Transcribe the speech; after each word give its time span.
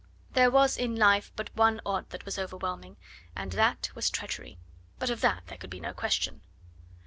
There 0.33 0.49
was 0.49 0.77
in 0.77 0.95
life 0.95 1.31
but 1.35 1.55
one 1.55 1.79
odd 1.85 2.09
that 2.09 2.25
was 2.25 2.39
overwhelming, 2.39 2.97
and 3.35 3.51
that 3.51 3.91
was 3.93 4.09
treachery. 4.09 4.57
But 4.97 5.11
of 5.11 5.21
that 5.21 5.43
there 5.45 5.59
could 5.59 5.69
be 5.69 5.79
no 5.79 5.93
question. 5.93 6.41